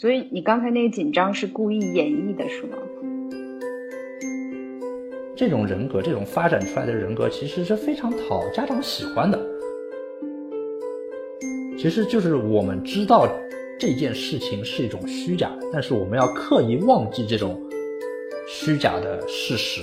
[0.00, 2.78] 所以你刚才那个紧张是故意演绎的，是吗？
[5.34, 9.36] 这种人格，这种发展出来的人格，其实是非常讨家长喜欢的。
[11.76, 13.28] 其实就是我们知道
[13.76, 17.60] 这件事情是一种虚假的，但是我们要刻意忘记这种
[18.46, 19.82] 虚假的事实，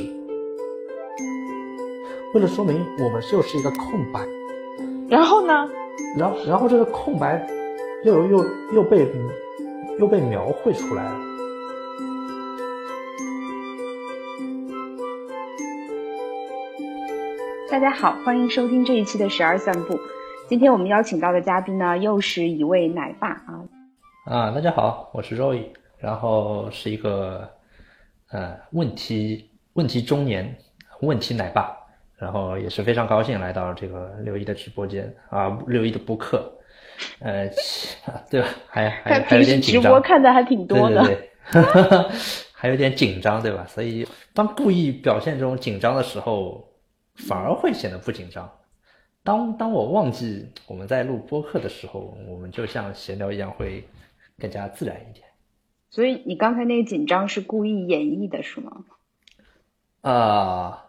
[2.33, 4.25] 为了说明我们就是一个空白。
[5.09, 5.69] 然后呢？
[6.17, 7.45] 然后，然后这个空白
[8.05, 8.45] 又又
[8.75, 9.05] 又被
[9.97, 11.19] 又被描绘出来了。
[17.71, 19.97] 大家好，欢迎收听这一期的十二散步。
[20.47, 23.63] 今天我们邀请到的嘉宾呢，又是一位奶爸啊。
[24.25, 25.67] 啊，大家好，我是 Roy，
[25.97, 27.49] 然后是一个
[28.31, 30.57] 呃问题问题中年
[31.01, 31.73] 问题奶爸，
[32.17, 36.51] 然后也是非常高兴来到这个六一的直播间啊，六一的播客，
[37.19, 37.49] 呃，
[38.29, 38.47] 对吧？
[38.67, 39.81] 还还还有点紧张。
[39.83, 42.09] 直播看的还挺多的，对对对，
[42.53, 43.65] 还有点紧张，对吧？
[43.67, 46.67] 所以当故意表现这种紧张的时候，
[47.15, 48.49] 反而会显得不紧张。
[49.23, 53.83] 当当我忘记我们在录播客的时候，我们就像闲聊一样，会
[54.39, 55.25] 更加自然一点。
[55.89, 58.71] 所以你刚才那个紧张是故意演绎的，是吗？
[60.01, 60.84] 啊，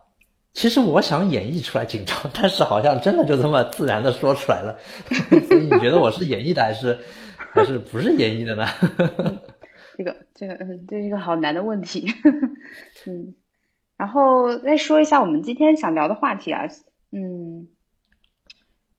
[0.56, 4.74] 其实我想演绎出来紧张，但是好像真的就这么自然的说出来了。
[5.46, 6.98] 所以你觉得我是演绎的，还是
[7.52, 8.64] 还是不是演绎的呢？
[9.98, 12.06] 这个这个嗯，这是一个好难的问题。
[13.04, 13.34] 嗯，
[13.98, 16.62] 然后再说一下我们今天想聊的话题啊，
[17.12, 17.68] 嗯。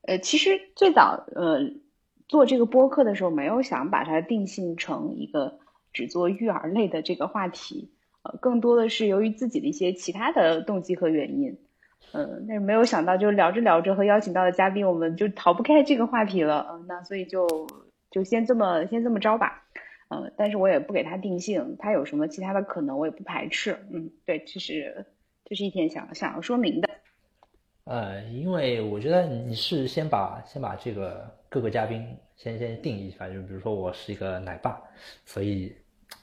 [0.04, 1.60] 呃，其实最早呃
[2.28, 5.58] 做这个播客的时候，没有想把它定性成一个
[5.92, 7.92] 只做育儿类的这个话题，
[8.42, 11.58] 更多的是由于自己的一些其他的动机和原因，
[12.14, 17.48] 嗯，但是没有想到，就聊着聊着和邀请到的嘉宾，我们就逃不开这个话题了，嗯，那所以就
[18.12, 19.64] 就先这么先这么着吧，
[20.10, 25.06] 嗯，但是我也不给他定性，他有什么其他的可能，我也不排斥，嗯，对，这是
[25.46, 26.90] 这是一天想想要说明的。
[27.84, 34.78] 呃，因为我觉得你是先把先把这个各个嘉宾先先定义一下，就比如说我是一个奶爸，
[35.24, 35.74] 所以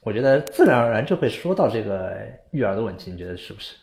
[0.05, 2.15] 我觉得自然而然就会说到这个
[2.53, 3.77] 育儿的问题，你觉得是不是？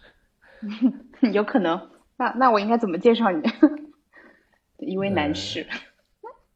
[1.34, 1.90] 有可能。
[2.18, 3.42] 那那我应该怎么介绍你？
[4.78, 5.66] 一位男士。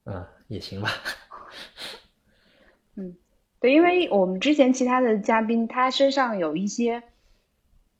[0.06, 0.90] 嗯，也行吧。
[2.96, 3.16] 嗯，
[3.60, 7.04] 对，因为我们之前其他的嘉宾，他身上有一些。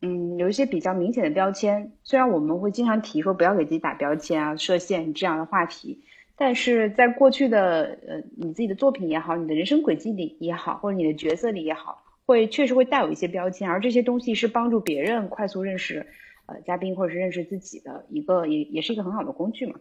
[0.02, 6.04] 嗯，有一些比较明显的标签，虽然我们会经常提说不要给自己打标签啊、设限这样的话题，
[6.38, 16.06] 但是在过去的呃你自己的作品也好，你的人生轨迹里也好，或者你的角色里也好，会确实会带有一些标签，而这些东西是帮助别人快速认识
[16.46, 19.80] 呃嘉宾或者是认识自己的一个也也是一个很好的工具嘛。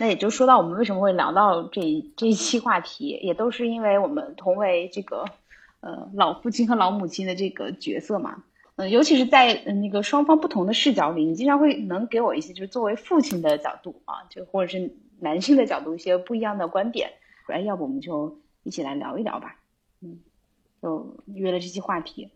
[0.00, 1.82] 那也就说到我们为什么会聊到这
[2.16, 5.26] 这一期话题，也都是因为我们同为这个
[5.80, 8.42] 呃老父亲和老母亲的这个角色嘛。
[8.76, 17.10] 嗯，尤其是在那个双方不同的视角里，你经常会能给我一些，就是作为父亲的角度啊，就或者是男性的角度一些不一样的观点。
[17.46, 19.58] 哎，要不我们就一起来聊一聊吧。
[20.00, 20.18] 嗯，
[20.82, 22.30] 就约了这期话题。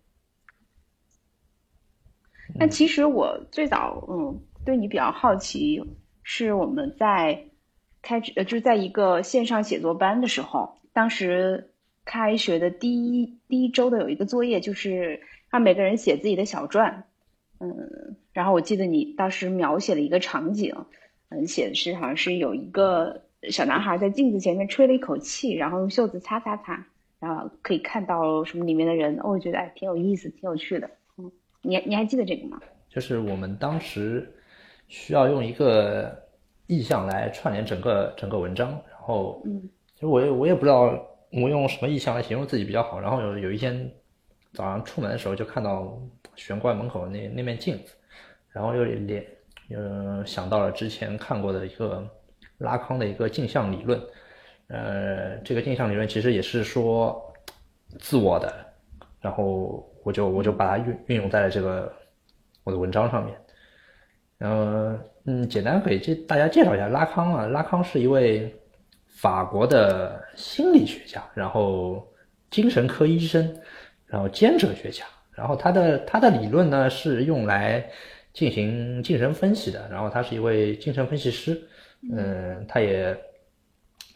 [2.54, 5.82] 那其实我最早嗯对你比较好奇，
[6.22, 7.44] 是我们在
[8.02, 11.72] 开呃就是在一个线上写作班的时候，当时
[12.04, 15.22] 开学的第一第一周的有一个作业就是。
[15.50, 17.08] 让每个人写自己的小传，
[17.58, 20.72] 嗯，然后我记得你当时描写了一个场景，
[21.30, 23.20] 嗯，写的是好像是有一个
[23.50, 26.86] 小男孩在镜子前面吹了一口气，然后用袖子擦擦擦，
[27.18, 31.32] 然后可以看到什么里面的人，哦我觉得哎挺有意思，挺有趣的，嗯，
[31.62, 32.60] 你你还记得这个吗？
[32.88, 34.32] 就是我们当时
[34.88, 36.14] 需要用一个
[36.66, 39.62] 意象来串联整个整个文章，然后，嗯，
[39.94, 40.92] 其实我也我也不知道
[41.32, 43.90] 我用什么意象来形容自己比较好，然后有有一天。
[44.52, 45.96] 早上出门的时候就看到
[46.34, 47.94] 玄关门口那那面镜子，
[48.50, 49.24] 然后又连
[49.76, 52.06] 嗯想到了之前看过的一个
[52.58, 54.00] 拉康的一个镜像理论，
[54.68, 57.20] 呃，这个镜像理论其实也是说
[57.98, 58.52] 自我的，
[59.20, 61.92] 然后我就我就把它运运用在了这个
[62.64, 63.36] 我的文章上面，
[64.38, 68.54] 然后嗯，简单给这大家介绍一下拉康啊，拉康是一位
[69.06, 72.06] 法国的心理学家，然后
[72.50, 73.56] 精神科医生。
[74.12, 77.88] 然后兼哲学家，然后他的他的理论呢是用来
[78.32, 81.60] 进行精神分析的，然后他是一位精神分析师，
[82.12, 83.16] 嗯，他也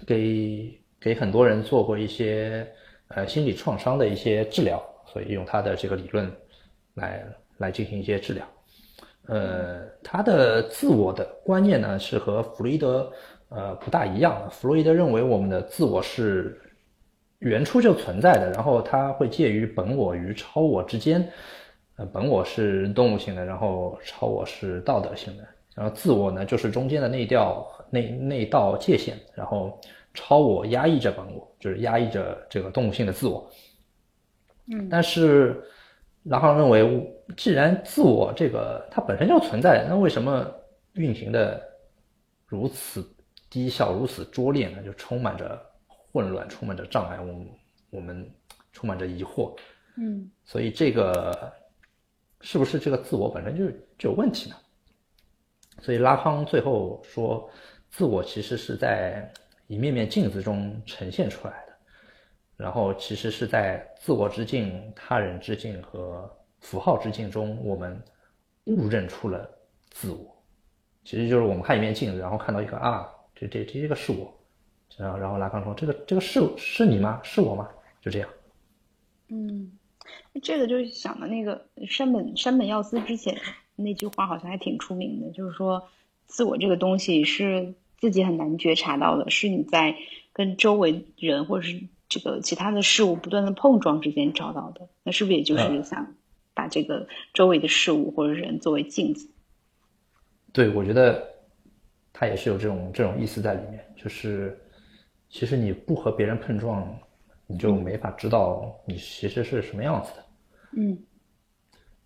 [0.07, 2.67] 给给很多人做过一些
[3.09, 6.31] 呃心理创伤的一些治疗，所以用他的这个理论
[6.95, 7.25] 来
[7.59, 8.47] 来进行一些治疗，
[9.27, 13.13] 呃，他的自我的观念呢是和弗洛伊德
[13.49, 16.61] 呃不大一样的，弗洛伊德认为我们的自我是。
[17.41, 21.29] 原初就存在的，然后它会介于本我与超我之间。
[21.97, 25.47] 呃，本我是动物性的，然后超我是道德性的，
[25.77, 29.81] 然后自我呢就是中间的那道那那道界限，然后
[30.13, 33.49] 超我压抑着本我，就是压抑着这个动物性的自我。
[34.67, 35.63] 嗯，但是
[36.25, 40.45] 拉康认为，既然自我这个它本身就存在，那为什么
[40.95, 41.63] 运行的
[42.45, 43.09] 如此
[43.49, 44.83] 低效、如此拙劣呢？
[44.83, 48.29] 就充满着混乱，充满着障碍，我我们
[48.73, 49.55] 充满着疑惑。
[49.97, 51.53] 嗯，所以这个。
[52.45, 54.57] 是不是这个自我本身就就有问题呢？
[55.81, 57.51] 所以拉康最后说，
[57.91, 59.33] 自我其实是在
[59.67, 61.73] 一面面镜子中呈现出来的，
[62.55, 66.31] 然后其实是在自我之境、他人之境和
[66.61, 67.99] 符号之境中，我们
[68.65, 69.51] 误认出了
[69.91, 70.37] 自我。
[71.03, 74.31] 其实就是我们看一面镜子，然后看到一个啊，这这这个是我，
[74.99, 77.19] 然后然后拉康说，这个这个是是你吗？
[77.23, 77.71] 是我吗？
[78.03, 78.29] 就这样。
[79.29, 79.73] 嗯。
[80.43, 83.37] 这个就是想的那个山本山本耀司之前
[83.77, 85.89] 那句话好像还挺出名的，就是说
[86.27, 89.95] 自我这个东西是自己很难觉察到的，是你在
[90.33, 94.89] 跟周围人或者是这个其他的事物不断的碰撞之间找到的。
[95.03, 96.15] 那是不是也就是想
[96.53, 99.31] 把这个周围的事物或者人作为镜子？
[100.53, 101.25] 对，我觉得
[102.13, 104.61] 他也是有这种这种意思在里面，就是
[105.31, 106.93] 其实你不和别人碰撞。
[107.47, 110.24] 你就没法知道你其实是什么样子的，
[110.77, 110.99] 嗯，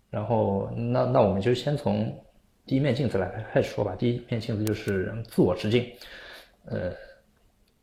[0.09, 2.15] 然后那那我们就先从
[2.65, 3.95] 第一面镜子来开始说吧。
[3.95, 5.91] 第一面镜子就是自我之镜，
[6.65, 6.91] 呃，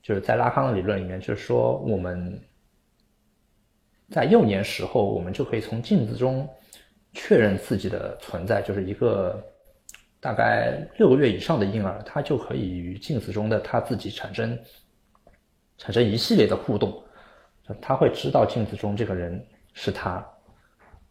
[0.02, 2.40] 就是在拉康的理论里面，就是说我们
[4.10, 6.48] 在幼年时候，我们就可以从镜子中
[7.12, 9.42] 确认自己的存在，就是一个
[10.20, 14.56] 大概六个月以上的婴儿，他就可以与镜子中的他自己产生
[15.78, 17.02] 产生一系列的互动。
[17.82, 19.44] 他会知道镜子中这个人
[19.74, 20.24] 是他，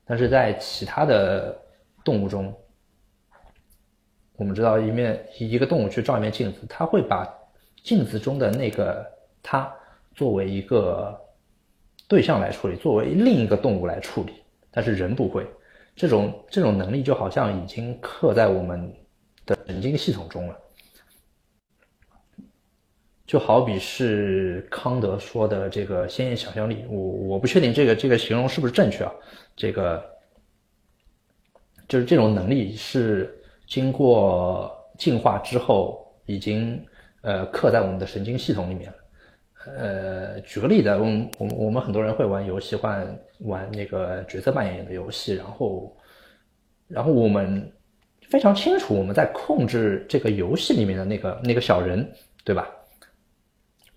[0.06, 1.58] 但是在其他的
[2.04, 2.54] 动物中，
[4.36, 7.28] 我们知道一面一个动物去照一面镜子，它会把
[7.84, 9.06] 镜子中的那个
[9.42, 9.72] 它
[10.14, 11.20] 作为一个
[12.08, 14.34] 对象来处理，作为另一个动物来处理，
[14.72, 15.46] 但是人不会。
[15.96, 18.94] 这种这种能力就好像已经刻在我们
[19.46, 20.60] 的神经系统中了。
[23.26, 29.12] 就好比是康德说的这个鲜艳想象力，我我不确定这个这个形容是不是正确啊？
[29.56, 30.04] 这个
[31.88, 33.36] 就是这种能力是
[33.68, 36.80] 经过进化之后已经
[37.22, 38.98] 呃刻在我们的神经系统里面了。
[39.76, 45.98] 呃，举个例子，我们我们我们很多人会玩游戏，玩玩那个角色扮演的游戏，然后
[46.88, 47.74] 然后我们
[48.30, 52.08] 非常清楚我们在控制这个游戏里面的那个那个小人，
[52.44, 52.70] 对吧？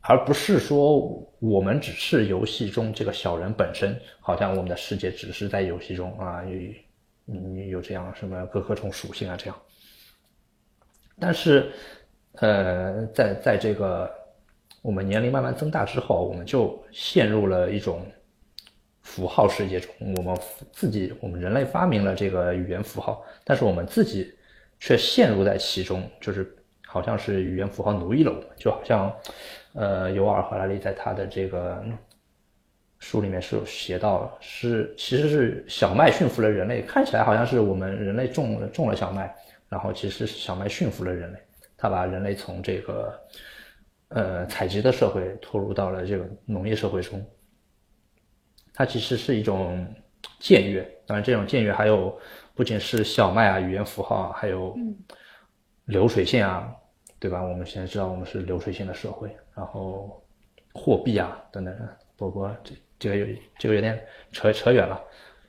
[0.08, 0.99] 而不是说
[1.38, 6.43] 我们只是游戏中这个小人本身，好像我们的世界只是在游戏中啊，
[7.26, 9.56] 有有这样什么各各种属性啊这样。
[11.20, 11.70] 但是，
[12.37, 14.10] 呃，在在这个
[14.81, 18.00] 我们年龄慢慢增大之后，我们就陷入了一种
[19.02, 19.94] 符号世界中。
[20.16, 20.34] 我们
[20.72, 24.32] 自己，我们人类发明了这个语言符号，但是我们自己
[24.81, 26.56] 却陷入在其中，就是
[26.87, 29.14] 好像是语言符号奴役了我们，就好像。
[29.78, 31.80] 呃，尤尔·赫拉利在他的这个
[32.98, 39.32] 书里面是有写到，是其实是小麦驯服了人类，看起来好像是我们人类种了种了小麦，
[39.68, 41.38] 然后其实是小麦驯服了人类，
[41.76, 43.20] 他把人类从这个
[44.08, 47.25] 呃采集的社会拖入到了这个农业社会中，
[48.75, 49.87] 它其实是一种
[50.40, 52.18] 僭越，当然这种僭越还有
[52.52, 54.76] 不仅是小麦啊、语言符号啊，还有
[55.85, 56.68] 流水线啊。
[57.20, 57.42] 对吧？
[57.42, 60.25] 我们现在知道我们是流水线的社会，然后
[60.73, 61.77] 货币啊等等，
[62.17, 63.27] 不过这这个有
[63.59, 64.00] 这个有点
[64.31, 65.05] 扯扯远了，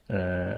[0.08, 0.58] 嗯，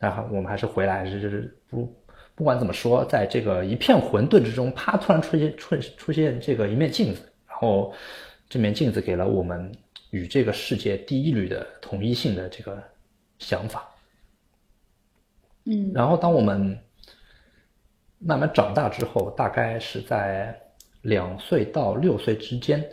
[0.00, 1.86] 那好，我们还是回来，就是不
[2.34, 7.94] 不管怎么说，在这个一片混沌之中，啪，突然出现出出现这个一面镜子，然后
[8.48, 9.70] 这面镜子给了我们
[10.10, 12.82] 与这个世界第一缕的统一性的这个
[13.38, 13.88] 想法，
[15.66, 16.76] 嗯，然后当我们。
[18.24, 20.56] 慢慢长大之后，大概是在
[21.02, 22.84] 两岁到六岁之间，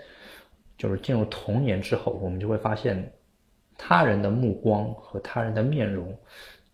[0.77, 3.11] 就是进入童年之后，我们就会发现，
[3.77, 6.15] 他人的目光和他人的面容，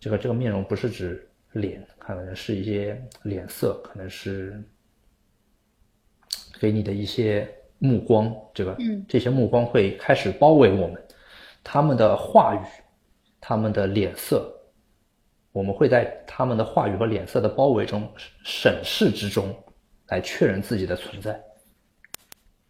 [0.00, 4.62] 这个这个面容不是指脸，可能是一些脸色，可能是
[6.60, 8.76] 给你的一些目光，这个
[9.08, 11.02] 这些目光会开始包围我们，
[11.62, 12.58] 他们的话语，
[13.40, 14.52] 他们的脸色。
[15.52, 18.06] 我们会在他们的话语和脸色的包围中
[18.44, 19.54] 审视之中，
[20.08, 21.40] 来确认自己的存在。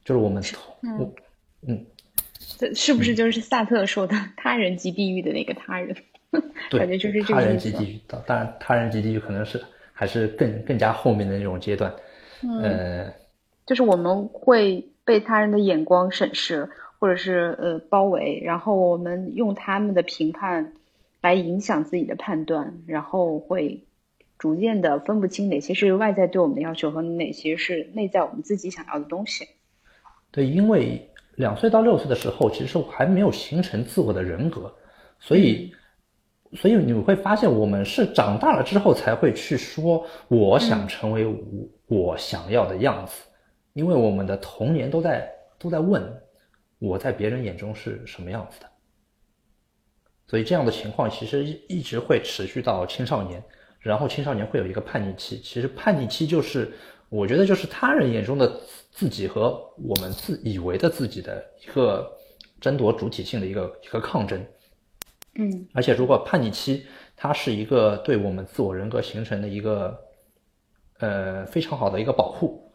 [0.05, 0.43] 就是我们，
[0.83, 1.13] 嗯，
[1.67, 1.87] 嗯，
[2.59, 5.97] 这是不是就是萨特说的“他人即地狱”的那个他人？
[6.71, 8.01] 对，感觉就是这他人即地狱。
[8.07, 9.63] 当然，他人即地狱可能是
[9.93, 11.93] 还是更更加后面的那种阶段。
[12.43, 13.13] 嗯，
[13.65, 20.73] 就是我们会被他人的眼光审视，或者是呃包围，然后我们用他们的评判
[21.23, 23.83] 来影响自己的判断，然后会
[24.39, 29.47] 逐渐的分不清哪些是外在对我们的要求和哪些是内在我们自己想要的东西。
[30.31, 34.75] 对，因为两岁到六岁的时候，其实我还没有形成自我的人格，
[35.19, 35.73] 所以。
[36.53, 41.37] 所以你会发现，我们是长大了之后才会去说我想成为我
[41.89, 43.25] 我想要的样子，
[43.73, 45.29] 因为我们的童年都在
[45.59, 46.01] 都在问
[46.79, 48.67] 我在别人眼中是什么样子的。
[50.29, 53.43] 所以这样的情况其实一直会持续到青少年，
[53.81, 55.39] 然后青少年会有一个叛逆期。
[55.41, 56.73] 其实叛逆期就是
[57.09, 62.11] 我觉得就是他人眼中的自己和我们自以为的自己的一个
[62.61, 64.45] 争夺主体性的一个一个抗争。
[65.39, 69.99] 嗯，而且如果叛逆期，它是一个对我们自我人格形成的一个，
[70.99, 72.73] 呃，非常好的一个保护。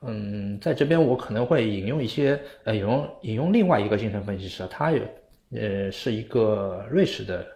[0.00, 5.02] 嗯，在这边我可能会引用一些，呃，引用引用另外一个精神分析师，他也，
[5.50, 7.46] 呃，是一个瑞士的，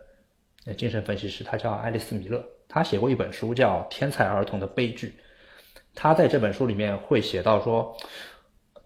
[0.66, 5.08] 呃，精神分析师，他叫爱丽丝米勒，他写过一本书叫《天才儿童的悲剧》，
[5.94, 7.96] 他在这本书里面会写到说，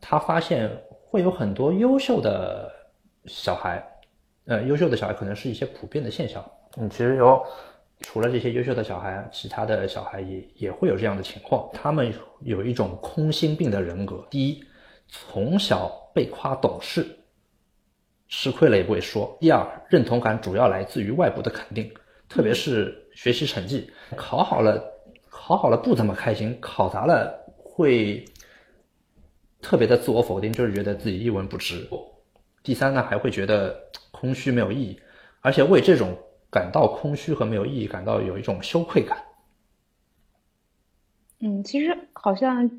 [0.00, 0.70] 他发现
[1.06, 2.70] 会有很多优秀的
[3.26, 3.82] 小孩。
[4.46, 6.44] 呃，优秀的小孩可能是一些普遍的现象。
[6.76, 7.44] 嗯，其实有
[8.00, 11.68] 除了这些优秀的小孩，其他的小孩也也会有这样的情况。
[11.74, 14.26] 他们有一种空心病的人格。
[14.30, 14.64] 第一，
[15.06, 17.06] 从小被夸懂事，
[18.28, 19.36] 吃亏了也不会说。
[19.38, 21.92] 第二，认同感主要来自于外部的肯定，
[22.28, 24.82] 特别是学习成绩，考好了，
[25.30, 28.24] 考好了不怎么开心，考砸了会
[29.62, 31.88] 特别的自我否定，就是觉得自己一文不值。
[32.62, 33.74] 第三呢，还会觉得
[34.10, 35.00] 空虚没有意义，
[35.40, 36.16] 而且为这种
[36.50, 39.18] 感到空虚和没有意义感到有一种羞愧感。
[41.40, 42.70] 嗯，其实好像，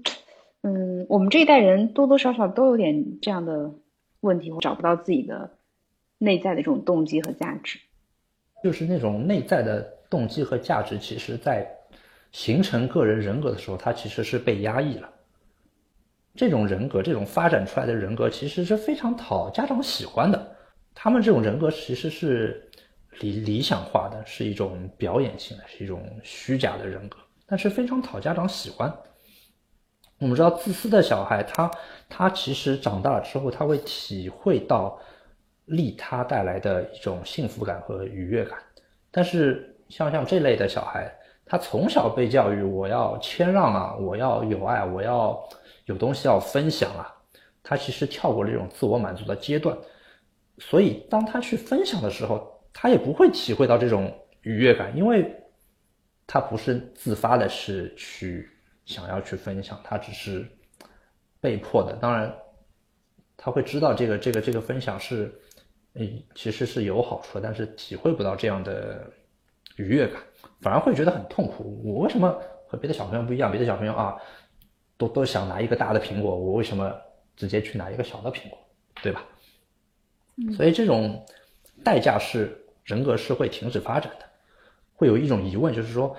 [0.62, 3.74] 嗯，我们这一代人多多少少都有点这样的
[4.20, 5.58] 问题，找不到自己的
[6.18, 7.80] 内在的这种动机和价值。
[8.64, 11.68] 就是那种内在的动机和价值，其实在
[12.32, 15.10] 形成个人人格的时候，它其实是被压抑了。
[16.36, 20.56] 这种人格，这种发展出来的人格，其实是非常讨家长喜欢的。
[20.94, 22.70] 他们这种人格其实是
[23.20, 28.94] 理理想化的，是一种表演性的，是一种虚假的人格，但是非常讨家长喜欢。
[30.20, 31.72] 我们知道，自私的小孩，他
[32.10, 35.00] 他其实长大了之后，他会体会到
[35.70, 38.60] 利他带来的一种幸福感和愉悦感。
[39.10, 41.10] 但是像像这类的小孩，
[41.46, 45.42] 他从小被教育我要谦让啊，我要有爱，我要。
[45.86, 47.12] 有东西要分享啊，
[47.64, 49.76] 他其实跳过了这种自我满足的阶段，
[50.60, 55.36] 所以当他去分享的时候，他也不会体会到这种愉悦感，因为
[56.28, 58.48] 他不是自发的，是去
[58.86, 60.48] 想要去分享，他只是
[61.42, 61.94] 被迫的。
[61.94, 62.32] 当然，
[63.36, 65.34] 他会知道这个这个这个分享是，
[66.00, 69.06] 嗯，其实是有好处的，但是体会不到这样的
[69.76, 70.20] 愉悦感，
[70.62, 71.80] 反而会觉得很痛苦。
[71.86, 72.36] 我为什么
[72.68, 73.52] 和别的小朋友不一样？
[73.52, 74.18] 别的小朋友啊。
[75.00, 76.94] 都都想拿一个大的苹果，我为什么
[77.38, 78.60] 直接去拿一个小的苹果，
[79.02, 79.24] 对吧？
[80.58, 81.26] 所以这种
[81.86, 84.26] 代价是人格是会停止发展的，
[84.94, 86.14] 会有一种疑问，就是说，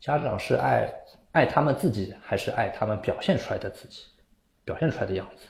[0.00, 0.92] 家长是爱
[1.30, 4.02] 爱他们自己，还是爱他们表现出来的自己，
[4.64, 5.46] 表现出来的样子？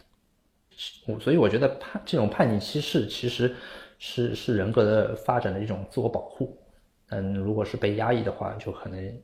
[1.07, 3.55] 我所以我觉得叛这种叛逆期是其实
[3.99, 6.59] 是是人格的发展的一种自我保护，
[7.11, 9.21] 嗯，如果是被压抑的话，就可能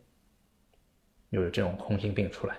[1.30, 2.56] 有这种空心病出来。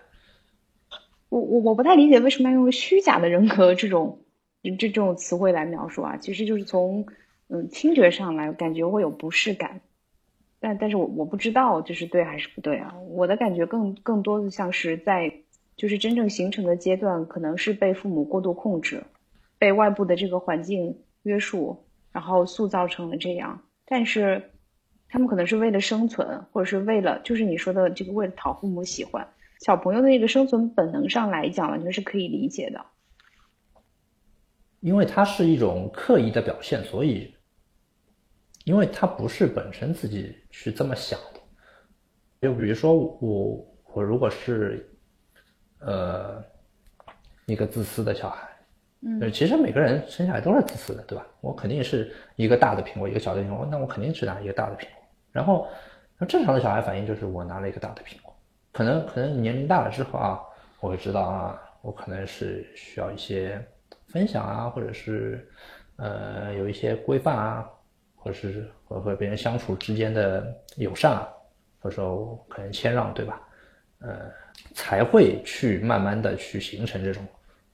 [1.30, 4.26] 我我我不太理解为什么要用虚假的人格这种
[4.64, 6.18] 这这种词汇来描述啊？
[6.18, 7.06] 其实就是从
[7.48, 9.82] 嗯听觉上来感觉会有不适感，
[10.60, 12.96] 但但是我我不知道这是对还是不对啊？
[13.10, 15.32] 我的感觉更更多的像是在
[15.80, 19.02] 就是真正形成的阶段，可能是被父母过度控制，
[19.58, 23.62] 被外部的这个环境约束，然后塑造成了这样。
[23.86, 24.52] 但是
[25.08, 29.26] 他们可能是为了生存，或者是为了就是你说的这个为了讨父母喜欢。
[29.62, 32.86] 小朋友的那个生存本能上来讲，完全是可以理解的，
[34.82, 37.34] 因为它是一种刻意的表现，所以，
[38.66, 41.40] 因为他不是本身自己去这么想的。
[42.42, 44.89] 就比如说我，我如果是，
[45.80, 46.44] 呃，
[47.46, 48.48] 一个自私的小孩，
[49.02, 51.26] 嗯，其实每个人生下来都是自私的，对吧？
[51.42, 55.04] 我肯定是一个大的苹果，一个小的苹果，那我肯定只拿一个大的苹果。
[55.32, 55.68] 然后，
[56.18, 58.36] 那正常的小孩反应就是我拿了一个大的苹果。
[58.72, 60.40] 可能可能年龄大了之后啊，
[60.80, 63.60] 我会知道啊，我可能是需要一些
[64.08, 65.50] 分享啊，或者是
[65.98, 67.70] 呃有一些规范啊，
[68.16, 71.28] 或者是和和别人相处之间的友善啊，
[71.80, 73.42] 或者说可能谦让，对吧？
[74.02, 74.32] 呃，
[74.74, 77.26] 才会去慢慢的去形成这种，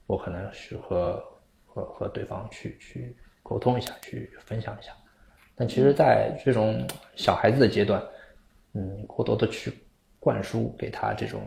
[0.06, 1.22] 我可能是和
[1.64, 4.92] 和和对方去去沟通一下，去分享一下。
[5.54, 8.02] 但其实，在这种小孩子的阶段，
[8.74, 9.72] 嗯，过多的去
[10.20, 11.40] 灌输给他这种，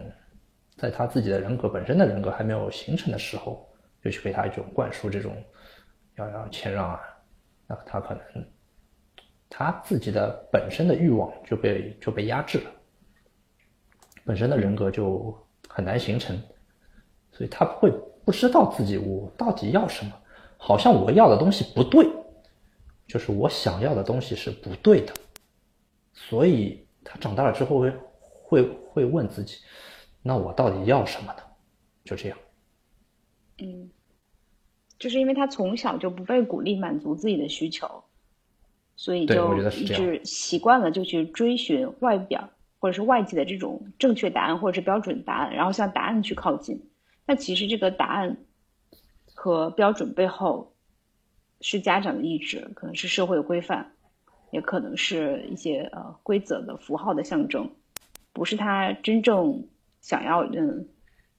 [0.77, 3.69] 在他自己的人格本身的人格还没有形成的时候，
[4.03, 5.36] 就去给他一种灌输这种
[6.15, 7.01] 要要谦让啊，
[7.67, 8.24] 那他可能
[9.48, 12.72] 他自己的本身的欲望就被就被压制了，
[14.29, 15.36] 本身的人格就
[15.67, 16.39] 很难形成，
[17.31, 17.91] 所以他会
[18.24, 20.12] 不知道自己我到底要什么，
[20.55, 22.07] 好像我要的东西不对。
[23.07, 25.12] 就是我想要的东西是不对的，
[26.13, 27.91] 所以他长大了之后会
[28.43, 29.55] 会会问自己，
[30.21, 31.41] 那我到底要什么呢？
[32.05, 32.38] 就这样。
[33.57, 33.89] 嗯，
[35.00, 38.03] 就是因为他从小就不被鼓励满足自己的需求，
[38.95, 42.48] 所以就一直习惯了就去追寻外表
[42.79, 46.81] 或者是外界的这种正确答案或者是标准答案，然后向答案去靠近。
[47.25, 48.38] 那其实这个答案
[49.36, 50.74] 和标准背后。
[51.62, 53.91] 是家长的意志，可能是社会的规范，
[54.50, 57.69] 也可能是一些呃规则的符号的象征，
[58.31, 59.62] 不是他真正
[60.00, 60.88] 想要嗯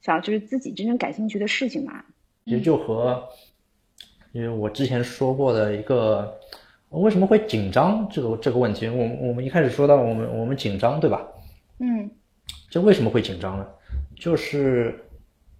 [0.02, 2.04] 想要就是自己真正感兴趣的事情嘛？
[2.44, 3.26] 也就和
[4.32, 6.38] 因为我之前说过的一个
[6.90, 11.26] 为什么会紧张这个这个问题，我我们一开始说到我们我们紧张对吧？
[11.80, 12.10] 嗯，
[12.70, 13.66] 这为什么会紧张呢？
[14.16, 15.04] 就是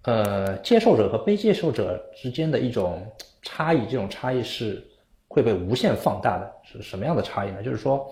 [0.03, 3.05] 呃接受者和被接受者之间的一种。
[3.43, 4.87] 差异，这种差异是
[5.27, 6.53] 会被无限放大的。
[6.63, 7.63] 是什么样的差异呢？
[7.63, 8.07] 就是说，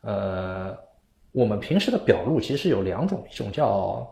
[0.00, 0.74] 呃，
[1.32, 4.10] 我们平时的表露其实有两种，一种叫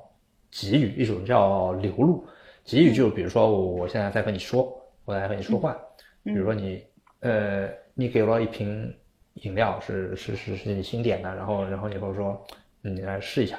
[0.50, 2.22] 给予，一种叫流露。
[2.66, 4.70] 给予就比如说，我现在在和你说，
[5.06, 5.74] 我在和你说话。
[6.22, 6.84] 比如说你，
[7.20, 8.94] 呃，你给了一瓶
[9.32, 12.46] 饮料，是是是是你新点的，然后然后你跟我说，
[12.82, 13.58] 你来试一下。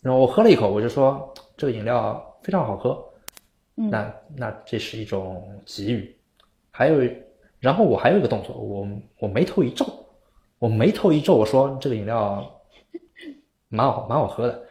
[0.00, 3.02] 然后我喝了一口，我就说这个饮料非常好喝。
[3.74, 6.14] 那那这是一种给予，
[6.70, 7.10] 还有，
[7.58, 8.86] 然后我还有一个动作，我
[9.18, 9.86] 我眉头一皱，
[10.58, 12.60] 我眉头一皱，我说这个饮料
[13.68, 14.62] 蛮好蛮好喝的，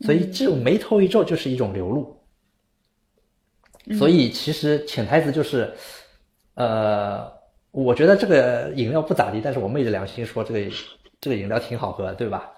[0.00, 2.16] 所以这种眉头一皱就是一种流露，
[3.98, 5.70] 所以其实潜台词就是，
[6.54, 7.30] 呃，
[7.70, 10.76] 我觉得这个饮料不咋地，但是我昧着良心说这个
[11.20, 12.50] 这个饮料挺好喝，对吧？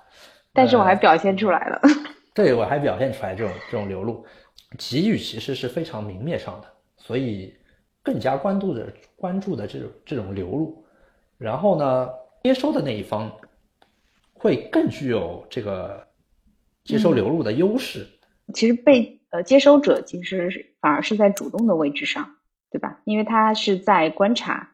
[0.52, 1.80] 但是我还表现出来了，
[2.34, 4.24] 对我还表现出来这种这种流露。
[4.78, 7.52] 给予其实是非常明面上的，所以
[8.02, 8.86] 更加关注的
[9.16, 10.84] 关注的这种这种流露，
[11.38, 12.08] 然后呢，
[12.44, 13.30] 接收的那一方
[14.32, 16.06] 会更具有这个
[16.84, 18.06] 接收流露的优势。
[18.54, 22.36] 其实被呃接收者其实是反而是在主动的位置上，
[22.70, 23.00] 对吧？
[23.04, 24.70] 因为他是在观察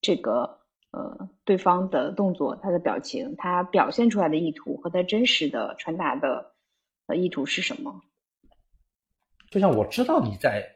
[0.00, 0.55] 这个
[0.96, 6.54] 呃对方的动作、他的表情、他表现出来的意图和他真实的传达的
[7.06, 8.00] 呃意图是什么。
[9.50, 10.66] 就像我知道你在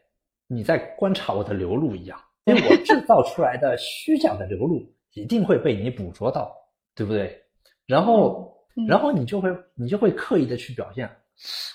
[0.47, 4.81] 你在观察我的流露一样，因为我制造出来的 虚假的流露
[5.15, 6.55] 一定会被你捕捉到，
[6.95, 7.43] 对不对？
[7.87, 8.55] 然后，
[8.87, 11.11] 然后你就会你就会刻意的去表现，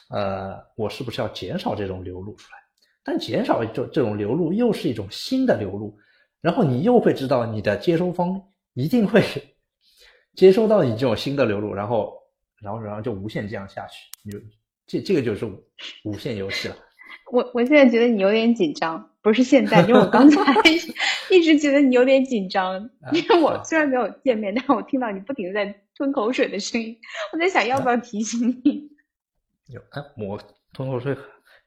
[0.10, 2.60] 呃，我是不是要减少这种流露出来？
[3.04, 5.98] 但减少这这种流露又是一种新的流露，
[6.46, 8.40] 然后你又会知道你的接收方
[8.76, 9.24] 一定会
[10.38, 12.14] 接收到你这种新的流入，然后，
[12.62, 14.38] 然后，然后就无限这样下去，你就
[14.86, 15.44] 这这个就是
[16.04, 16.76] 无限游戏了。
[17.34, 20.40] 我我现在觉得你有点紧张，不是现在，因为我刚才
[21.32, 26.96] 一直觉得你有点紧张，因为我虽然没有见面，但我听到你不停的在吞口水的声音，
[27.34, 28.88] 我在想要不要提醒你。
[29.74, 30.40] 有哎，我
[30.74, 31.18] 吞口水，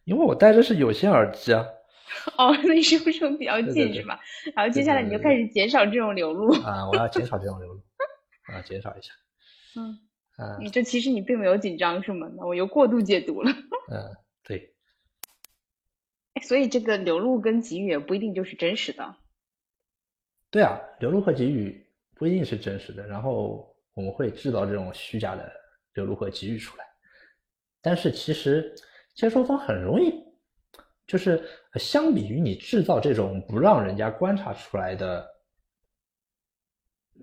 [0.05, 1.67] 因为我戴的是有线耳机啊。
[2.39, 4.21] 哦，那你是不是比较近是吧？
[4.55, 7.81] 然后接下来你就开始减少这种流露啊，我要减少这种流露，
[8.53, 9.13] 啊，减少一下。
[9.77, 9.99] 嗯，
[10.37, 12.31] 啊，你这其实你并没有紧张是吗？
[12.37, 13.51] 那我又过度解读了。
[13.91, 14.75] 嗯， 对。
[16.43, 19.17] 所以这个流露跟给予也不一定就是真实的。
[20.51, 25.53] 对啊，流露和给予不一定是真实的，然后我们会制造这种虚假的
[25.95, 26.85] 流露和给予出来。
[27.83, 28.75] 但是其实
[29.15, 30.13] 接收方很容易，
[31.07, 31.45] 就是
[31.79, 35.27] 相比于你制造这种不让人家观察出来的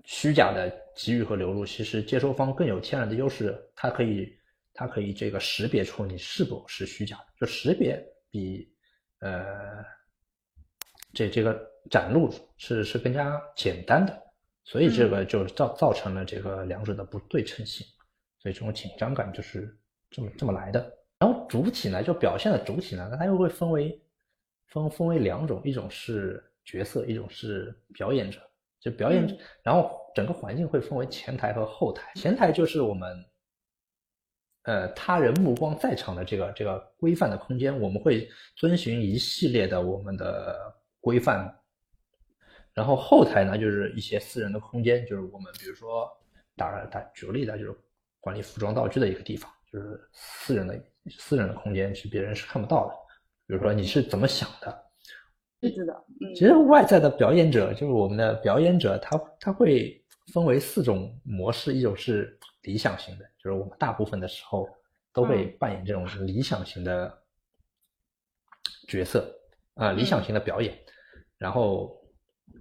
[0.04, 4.28] 虚假的给予和流露，其实接收方更有天然的优势，它可以
[4.72, 8.72] 它可以这个识别出你是否是虚假的，就识别比。
[9.20, 9.82] 呃，
[11.14, 11.58] 这这个
[11.90, 14.22] 展露是是更加简单的，
[14.62, 17.86] 所以这个就造造成了这个两者的不对称性，
[18.38, 19.74] 所以这种紧张感就是
[20.10, 20.80] 这么这么来的。
[21.18, 23.98] 然后主体呢，就表现的主体呢，那它又会分为
[24.66, 28.40] 分分为两种，一种是角色，一种是表演者。
[28.78, 29.26] 就表演，
[29.64, 32.12] 然后整个环境会分为前台和后台。
[32.14, 33.24] 前台就是我们，
[34.62, 41.52] 呃，他人目光在场的这个这个规范的空间，我们会遵循一系列的我们的规范。
[42.74, 46.08] 然后后台呢，就是一些私人的空间，就是我们比如说
[46.54, 47.76] 打打举个例子，就是
[48.20, 52.94] 管理服装道具的一个地方，就是私人的私人的空间，是别人是看不到的。
[53.46, 54.82] 比如说你是怎么想的？
[55.62, 56.04] 是的，
[56.34, 60.00] 其实外在的表演者就是我们的表演者，他他会
[60.32, 64.68] 分为四种模式，一种是理想型的，就是我们大部分的时候
[65.12, 67.22] 都会扮演这种理想型的
[68.86, 69.34] 角色
[69.74, 70.76] 啊，理想型的表演。
[71.38, 72.00] 然后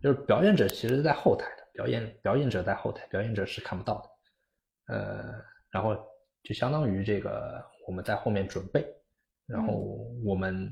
[0.01, 4.95] 就是表演者其实是在后台的，表演表演者在后台，表演者是看不到的。
[4.95, 5.31] 呃，
[5.69, 5.95] 然后
[6.43, 8.85] 就相当于这个我们在后面准备，
[9.47, 9.73] 然后
[10.23, 10.69] 我们。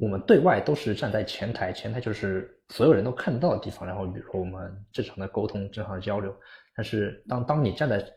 [0.00, 3.84] 我们对外都是站在前台，前台就是所有人都看得到的地方。
[3.84, 6.32] 然后，比如说我们正常的沟通、正常的交流。
[6.76, 8.08] 但是，当当你站在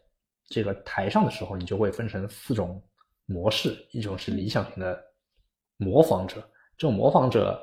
[0.46, 2.80] 这个台上的时候，你就会分成四种
[3.26, 5.04] 模式：一种是理想型的
[5.78, 6.36] 模仿者，
[6.78, 7.60] 这种模仿者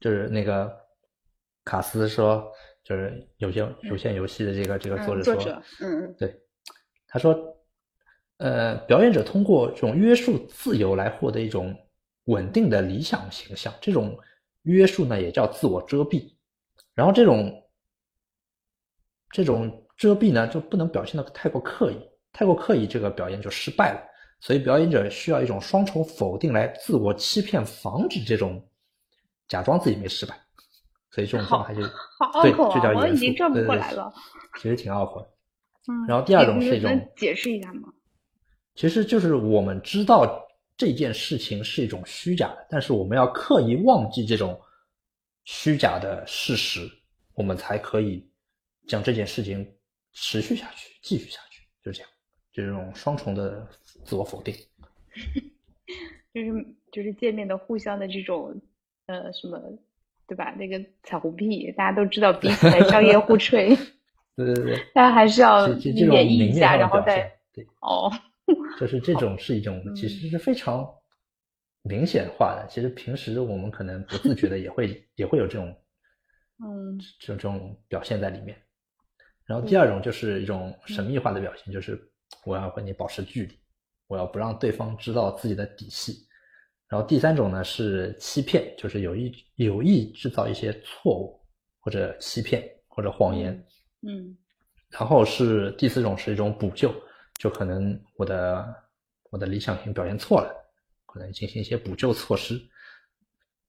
[0.00, 0.74] 就是那个
[1.62, 2.50] 卡斯说，
[2.82, 6.34] 就是有些有线游戏的这个这个作者说，嗯嗯，对，
[7.06, 7.36] 他说，
[8.40, 11.74] 呃，表演者通过这种约束自由来获得一种。
[12.26, 14.16] 稳定的理想形象，这种
[14.62, 16.32] 约束呢也叫自我遮蔽。
[16.94, 17.52] 然后这种
[19.32, 21.96] 这种遮蔽呢就不能表现的太过刻意，
[22.30, 24.00] 太过刻意这个表演就失败了。
[24.38, 28.64] 所以表演者需要一种双重否定来自我欺骗，防止这种
[29.48, 30.38] 假装自己没失败。
[31.10, 31.80] 所以这种状态就
[32.42, 33.00] 对，就叫严肃。
[33.00, 34.12] 我已经转不过来了。
[34.60, 35.28] 其实挺拗口的。
[35.88, 36.06] 嗯。
[36.06, 37.88] 然后第二种是一种解释一下吗？
[38.80, 40.46] 其实就是我们知道。
[40.76, 44.58] 这件事情是一种虚假的，但是我们要刻意忘记这种
[45.44, 46.90] 虚假的事实，
[47.34, 48.26] 我们才可以
[48.86, 49.70] 将这件事情
[50.14, 52.08] 持续下去、继续下去，就这样，
[52.50, 53.68] 就这种双重的
[54.06, 54.54] 自我否定，
[56.32, 58.58] 就是就是见面的互相的这种
[59.04, 59.60] 呃什么，
[60.26, 60.54] 对吧？
[60.58, 63.76] 那个彩虹屁，大家都知道彼此在商业互吹，
[64.34, 68.10] 对 对对， 大家还是要演绎一下，然后再对哦。
[68.80, 70.88] 就是这种是一种，其实是非常
[71.82, 72.66] 明显化的。
[72.70, 75.68] 其实平时我们可能不自觉的也会 也会有这种，
[76.64, 78.56] 嗯，这种表现在里面。
[79.44, 82.00] 然后第二种就是一种神秘化的表现，就是
[82.46, 83.58] 我要和你保持距离，
[84.06, 86.26] 我要不让对方知道自己的底细。
[86.88, 91.38] 然后第三种呢是欺骗，就是有意有意制造一些错误
[91.80, 93.52] 或者欺骗或者谎言。
[94.02, 94.36] 嗯。
[94.88, 96.92] 然后是第四种是一种补救。
[97.40, 98.74] 就可能我的
[99.30, 100.54] 我的理想型表现错了，
[101.06, 102.60] 可能进行一些补救措施，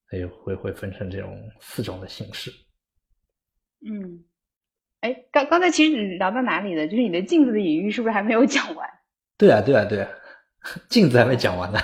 [0.10, 2.52] 所以会会分成这种四种的形式。
[3.90, 4.26] 嗯，
[5.00, 6.86] 哎，刚刚才其实聊到哪里了？
[6.86, 8.90] 就是你的镜子的隐喻是不是还没有 讲完？
[9.38, 10.10] 对啊，对啊，对啊，
[10.90, 11.80] 镜子还没讲完呢。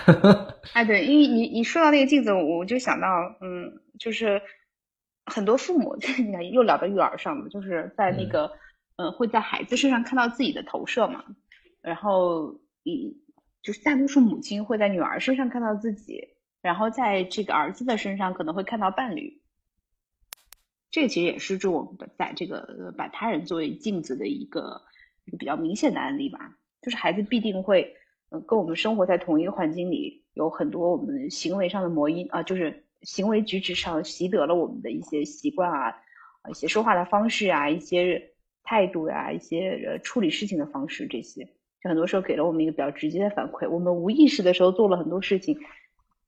[0.73, 3.08] 哎， 对，因为你你说到那个镜子，我就想到，
[3.39, 4.41] 嗯，就是
[5.26, 8.52] 很多父母，你看又聊到育儿上了，就是在那个，
[8.97, 11.23] 嗯，会在孩子身上看到自己的投射嘛。
[11.88, 13.17] 然后，以
[13.62, 16.21] 就是大多数母亲会在女儿身上看到自己，
[16.62, 19.41] 然后在这个儿子的身上可能会看到伴侣。
[20.91, 24.82] 这个其实也是就我们在这个把他人作为镜子的一个
[25.23, 26.58] 一个比较明显的案例吧。
[26.82, 27.95] 就是孩子必定会，
[28.32, 35.95] 嗯，跟我们生活在同一个环境里，有很多我们行为上的模因啊，就是行为举止上习得了我们的一些习惯啊，
[36.50, 41.47] 一些说话的方式啊，一些态度呀，一些呃处理事情的方式这些。
[41.81, 45.55] 就很多时候给了我们一个比较直接的反馈，我们无意识的时候做了很多事情，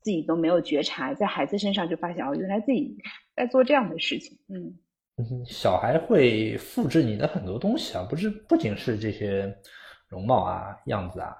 [0.01, 2.95] 自己都没有觉察，在孩子身上就发现哦，原来自己
[3.35, 4.37] 在做这样的事情。
[4.47, 9.53] 嗯，小孩会复制你的很多东西啊，不是不仅是这些
[10.07, 11.35] 容貌啊、样子啊、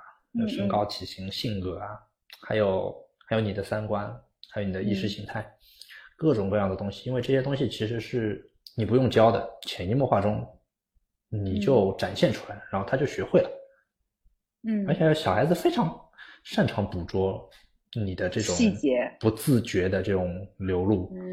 [0.47, 1.97] 身高、体型、性格啊，
[2.41, 2.93] 还有
[3.27, 4.11] 还有你的三观，
[4.51, 5.45] 还有你的意识形态，
[6.17, 7.07] 各种各样的东西。
[7.07, 10.45] 因为这些东西其实是你不用教的，潜移默化中
[11.29, 13.49] 你就展现出来，然后他就学会了。
[14.63, 15.97] 嗯，而且小孩子非常
[16.43, 17.49] 擅长捕捉
[17.93, 21.09] 你的这种细节，不自觉的这种流露。
[21.15, 21.23] 嗯，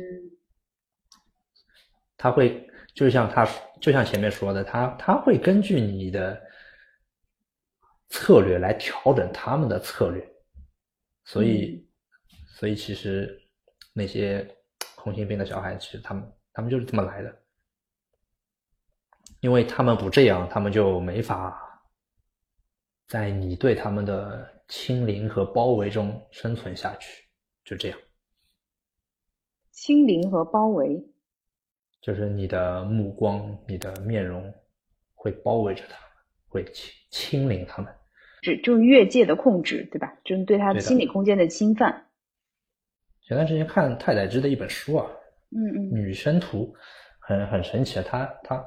[2.17, 3.45] 他会就像他
[3.81, 6.41] 就像前面说的，他他会根据你的
[8.11, 10.25] 策略来调整他们的策略。
[11.25, 11.85] 所以，
[12.47, 13.37] 所以其实
[13.93, 14.47] 那些
[14.95, 17.43] 空心病的小孩，其实他们他们就是这么来的，
[19.41, 21.65] 因为他们不这样，他们就没法。
[23.07, 27.25] 在你对他们的清零和包围中生存下去，
[27.65, 27.99] 就这样。
[29.71, 31.05] 清零和包围，
[32.01, 34.53] 就是你的目光、你的面容
[35.15, 36.09] 会包围着他们，
[36.49, 37.95] 会清清零他们。
[38.43, 40.17] 是就是越界的控制，对吧？
[40.25, 42.07] 就是对他心理空间的侵犯。
[43.23, 45.07] 前段时间看太宰治的一本书啊，
[45.51, 46.73] 嗯嗯，《女生图》，
[47.19, 48.05] 很很神奇啊。
[48.07, 48.67] 她她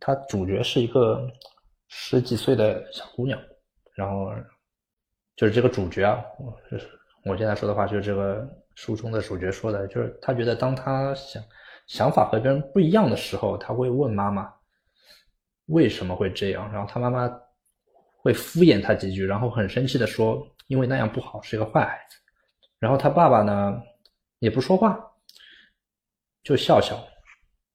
[0.00, 1.24] 她主角是一个
[1.86, 3.40] 十几岁的小姑娘，
[3.96, 4.32] 然后
[5.34, 6.88] 就是这个主角啊，我就是
[7.24, 11.42] 我现在说的话，就是这个书中的主角说的，就是他觉得当他想
[11.88, 14.48] 想法和别人不一样的时候，他会问妈妈
[15.66, 17.28] 为什么会这样，然后他妈妈。
[18.18, 22.16] 会敷衍他几句，然后很生气的说：“因为那样不好，是一个坏孩子。”
[22.80, 23.80] 然后他爸爸呢
[24.40, 24.98] 也不说话，
[26.42, 26.98] 就笑笑。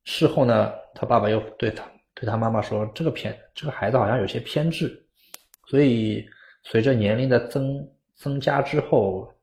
[0.03, 5.01] 事后呢，他爸爸又对他对他妈妈说：“这个偏这个孩子好像有些偏执。”
[5.67, 6.27] 所以
[6.63, 9.33] 随着年龄的增增加之后，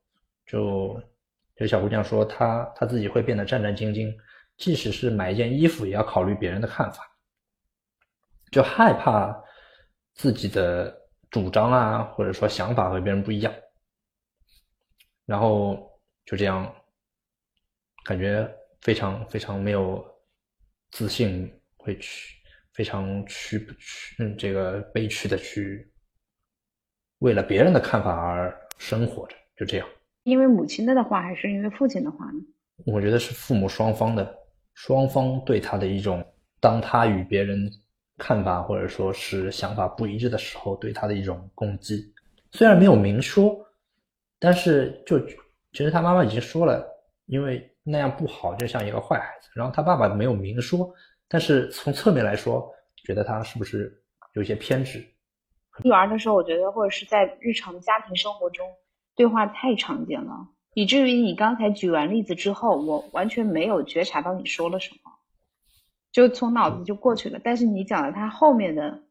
[0.46, 1.02] 就
[1.56, 4.14] 这小姑娘说：“她她自己会变得战战兢兢，
[4.56, 7.02] 即使是买一件衣服，也要考虑别人的看法，
[8.50, 9.36] 就害怕。”
[10.18, 10.92] 自己的
[11.30, 13.54] 主张啊，或者说想法和别人不一样，
[15.26, 15.78] 然后
[16.26, 16.74] 就这样，
[18.04, 20.04] 感觉非常非常没有
[20.90, 22.34] 自信，会去
[22.72, 25.88] 非常屈屈嗯这个悲屈的去
[27.18, 29.88] 为了别人的看法而生活着，就这样。
[30.24, 32.40] 因为母亲的的话，还是因为父亲的话呢？
[32.86, 34.38] 我觉得是父母双方的
[34.74, 36.24] 双方对他的一种，
[36.60, 37.70] 当他与别人。
[38.20, 42.12] 看法或者说是想法不一致的时候，对他的一种攻击，
[42.50, 43.56] 虽然没有明说，
[44.40, 46.84] 但是就其实他妈妈已经说了，
[47.26, 49.48] 因为那样不好，就像一个坏孩子。
[49.54, 50.92] 然后他爸爸没有明说，
[51.28, 52.68] 但是从侧面来说，
[53.04, 53.96] 觉得他是不是
[54.32, 55.00] 有些偏执？
[55.84, 58.66] 育儿的时候，我觉得或者是在日常家庭生活中，
[59.16, 65.12] 对话太常见了，以至于你刚才举完例子之后，我完全没有觉察到你说了什么。
[66.10, 69.02] 就从脑子就过去了，但是你讲了他后面的，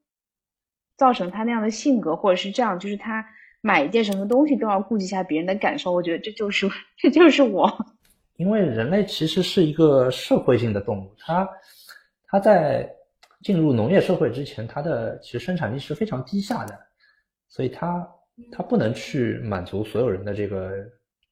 [0.97, 3.25] 造成他那样的性格，或者是这样，就是他
[3.61, 5.91] 买一件什么东西都要顾及一下别人的感受。
[5.91, 7.71] 我觉得这就是这就是我。
[8.37, 11.47] 因为人类其实是一个社会性的动物，它
[12.27, 12.89] 它在
[13.47, 16.77] 进入农业社会之前，它的其实生产力是非常低下的，
[17.47, 18.05] 所以它
[18.51, 20.69] 它不能去满足所有人的这个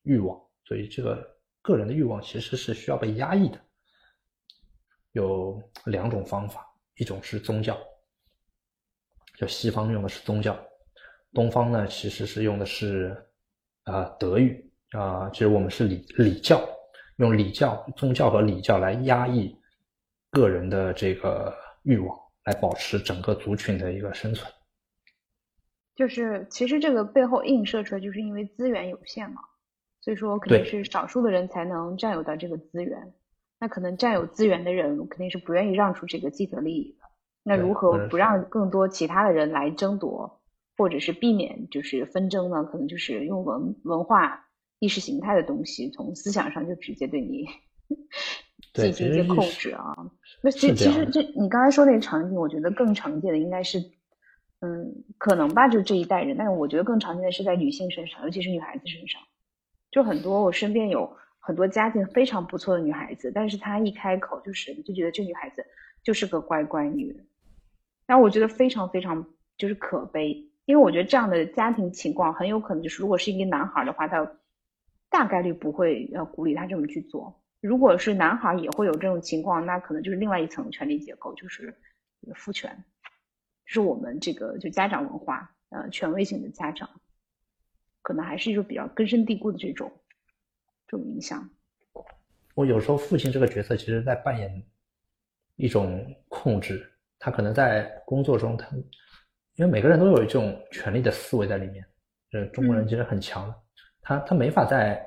[0.03, 3.59] 欲望，所以这个个人的欲望其实是需要被压抑的。
[5.11, 7.77] 有两种方法，一种是宗教，
[9.37, 10.57] 就西方用的是宗教，
[11.33, 13.13] 东方呢其实是用的是
[13.83, 16.65] 啊德育啊，其实我们是礼礼教，
[17.17, 19.53] 用礼教、宗教和礼教来压抑
[20.31, 21.53] 个人的这个
[21.85, 24.51] 欲望，来保持整个族群的一个生存。
[25.95, 29.41] 就是其实这个背后映射出来，就是因为资源有限嘛，
[30.01, 33.13] 所以说肯定是少数的人才能占有到这个资源。
[33.57, 37.05] 那可能占有资源的人肯定是不愿意让出这个既得利益的。
[37.43, 40.41] 那如何不让更多其他的人来争夺，
[40.75, 42.65] 或者是避免就是纷争呢？
[42.65, 44.45] 可能就是用文文化
[44.79, 47.45] 意识形态的东西，从思想上就直接对你
[48.75, 49.95] 进行一些控制啊。
[50.41, 53.79] 那其其实这你刚才说那个场景，我觉得更常见的应该是，
[54.59, 56.35] 嗯，可能吧，就这一代人。
[56.37, 59.21] 但是我觉得更常见的是在女性身上，尤其是女孩子身上，
[59.91, 61.15] 就很多我身边有。
[61.47, 65.63] 很多家境非常不错的女孩子，但是她一开口就是就觉得这女孩子
[66.03, 67.15] 就是个乖乖女，
[68.07, 69.23] 然后我觉得非常非常
[69.55, 70.33] 就是可悲，
[70.65, 74.27] 因为我觉得这样的家庭情况很有可能就是如果是一个男孩的话，他
[75.11, 77.44] 大概率不会要鼓励他这么去做。
[77.65, 81.75] 如果是男孩也会有这种情况，那可能就是另外一层权力结构，就是
[82.35, 82.71] 父权，
[83.65, 86.89] 就是我们这个就家长文化，呃，权威性的家长，
[88.01, 89.91] 可能还是一个比较根深蒂固的这种。
[90.87, 91.49] 这种影响，
[92.53, 94.63] 我有时候父亲这个角色，其实在扮演
[95.55, 96.87] 一种控制。
[97.17, 98.69] 他可能在工作中，他
[99.55, 101.83] 因为每个人都有一种权力的思维在里面。
[102.33, 103.55] 呃，中国人其实很强的，
[103.99, 105.03] 他他没法在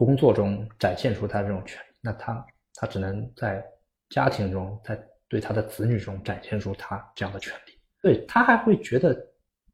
[0.00, 3.62] 工作中展现出他这种权利，那他他只能在
[4.08, 7.78] 家庭中，在对他的子女中展现出他这样的权利。
[8.00, 9.14] 对他还会觉得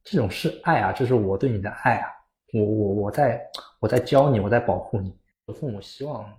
[0.02, 2.10] 这种是爱啊，这是我对你的爱啊。
[2.52, 3.40] 我我我在
[3.78, 5.16] 我在教你，我在保护你。
[5.54, 6.36] 父母希望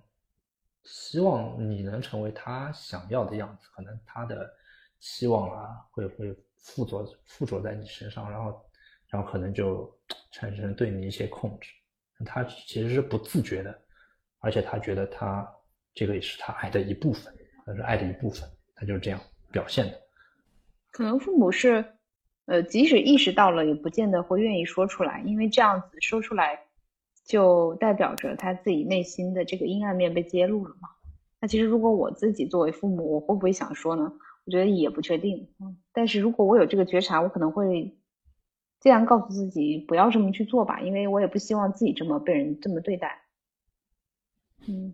[0.84, 4.54] 希望你能成为他想要的样子，可能他的
[5.00, 8.66] 期望啊会会附着附着在你身上，然后
[9.08, 9.90] 然后可能就
[10.32, 11.70] 产生对你一些控制。
[12.26, 13.80] 他其实是不自觉的，
[14.40, 15.48] 而且他觉得他
[15.94, 17.34] 这个也是他爱的一部分，
[17.66, 19.20] 那是爱的一部分，他就是这样
[19.52, 20.02] 表现的。
[20.92, 21.86] 可能父母是。
[22.50, 26.58] 呃，即使意识到了，也不见得会愿意说出来，因为这样子说出来，
[27.26, 30.88] 就代表着他自己内心的这个阴暗面被揭露了嘛？
[31.42, 34.10] 那其实如果我自己作为父母，我会不会想说呢？
[34.46, 35.46] 我觉得也不确定。
[35.92, 37.97] 但是如果我有这个觉察，我可能会
[38.80, 43.22] 尽量告诉自己不要这么去做吧，因为我也不希望自己这么被人这么对待。
[44.68, 44.94] 嗯，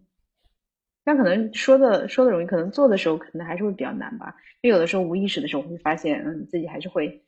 [1.04, 4.36] 那可能说的说的容易，可能做的时候可能还是会比较难吧。
[4.62, 7.24] 因为有的时候无意识的时候会发现，嗯，自己还是会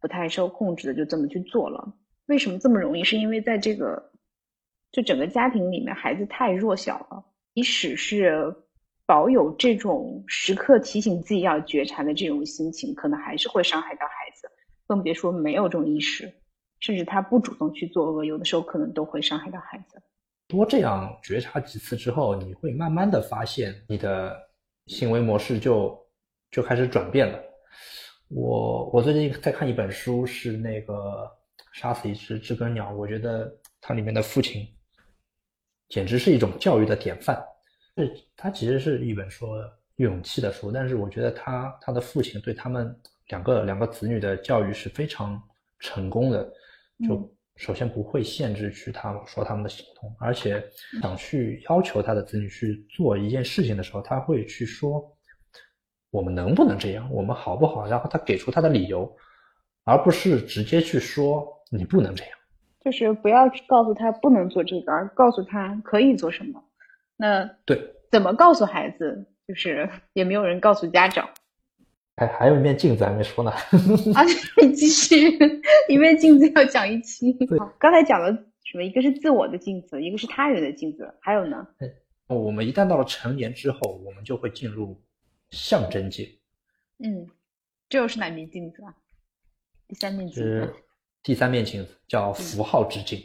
[0.00, 1.94] 不太受控制的就这么去做了。
[2.26, 3.02] 为什么这么容易？
[3.02, 4.12] 是因为在这个
[4.92, 7.24] 就整个家庭里面，孩子太弱小了。
[7.54, 8.54] 即使是
[9.04, 14.17] 保有这种时刻提醒自己要觉察的这种心情，可能还是会伤害到孩。
[14.88, 16.32] 更别说没有这种意识，
[16.80, 20.02] 甚至他不主动去做恶，有的时候可能都会伤害到孩子。
[20.48, 24.36] 多这样觉察几次之后，你会慢慢的发现你的
[24.86, 25.96] 行为模式就
[26.50, 27.38] 就开始转变了。
[28.28, 31.30] 我我最近在看一本书，是那个
[31.72, 33.48] 杀死一只知更鸟，我觉得
[33.80, 34.66] 它里面的父亲。
[35.90, 37.42] 简直是一种教育的典范。
[37.96, 39.58] 这他其实是一本说
[39.96, 42.94] 勇气的书，但是我觉得他他的父亲对他们
[43.28, 45.40] 两个两个子女的教育是非常
[45.78, 46.50] 成功的。
[47.06, 50.62] 就首先不会限制去他们说他们的行动，而且
[51.00, 55.04] 想去要求他的子女去做一件事情的时候，他会去说
[56.10, 57.86] 我们能不能这样，我们好不好？
[57.86, 59.12] 然后他给出他的理由，
[59.84, 62.32] 而不是直接去说你不能这样。
[62.80, 66.62] 就是不要告诉他不能做这个，而告诉他可以做什么。
[67.16, 69.26] 那对，怎么告诉孩子？
[69.46, 71.28] 就是也没有人告诉家长。
[72.18, 73.50] 还还有一面镜子还没说呢。
[74.14, 74.24] 啊，
[74.60, 75.38] 你继续，
[75.88, 77.32] 一面镜子要讲一期。
[77.78, 78.32] 刚才讲了
[78.64, 78.82] 什么？
[78.82, 81.66] 一个是自我的镜子，一个是他人的镜子，还有呢？
[82.26, 85.00] 我们一旦到了成年之后，我们就会进入
[85.50, 86.28] 象征界。
[86.98, 87.26] 嗯，
[87.88, 88.92] 这又是哪面镜子啊？
[89.86, 90.74] 第三面镜子。
[91.22, 93.22] 第三面镜子叫符号之镜，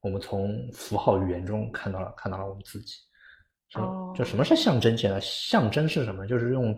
[0.00, 2.94] 我们从符号语言中看到了看到了我们自己。
[3.74, 5.20] 哦，就什么是象征界呢？
[5.20, 6.26] 象征是什么？
[6.26, 6.72] 就是用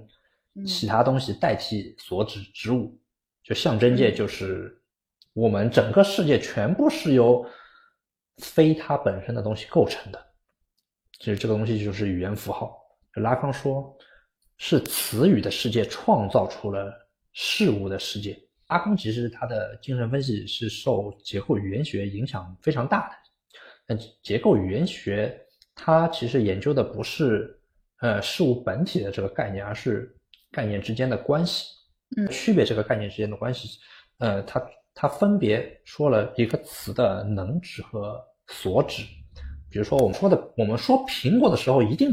[0.67, 2.99] 其他东西代替所指之物。
[3.43, 4.81] 就象征界就是
[5.33, 7.45] 我们整个世界全部是由
[8.39, 10.27] 非它本身的东西构成的。
[11.19, 12.77] 其实这个东西就是语言符号。
[13.15, 13.97] 拉康说，
[14.57, 16.95] 是词语的世界创造出了
[17.33, 18.39] 事物的世界。
[18.67, 23.15] 阿康其实他的精神分析是受结构语言学影响非常大的。
[23.85, 25.37] 但结构语言学
[25.75, 27.61] 它其实研究的不是
[28.01, 30.17] 呃事物本体的这个概念，而是
[30.51, 31.67] 概念之间的关系，
[32.17, 33.79] 嗯，区别这个概念之间的关系。
[34.19, 34.63] 呃，它
[34.95, 39.03] 它分别说了一个词的能指和所指。
[39.71, 42.13] 比如说我们说的，我们说苹果的时候，一定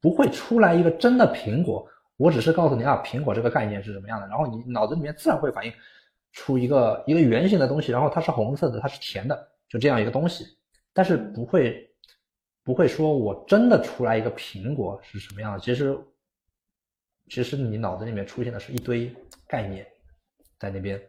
[0.00, 1.86] 不会出来一个真的苹果。
[2.16, 5.72] 我只是告诉你啊，苹果这个概念是什么样的，然后你脑子里面自然会反映
[6.32, 10.44] 出一个一个圆形的东西，然后它是红色的，它是甜的，就这样一个东西。
[10.92, 11.86] 但是不会
[12.62, 15.58] 不会说我真的出来一个苹果是什么样的？
[15.58, 15.98] 其实
[17.28, 19.14] 其实你脑子里面出现的是一堆
[19.48, 19.86] 概念
[20.58, 21.00] 在那边，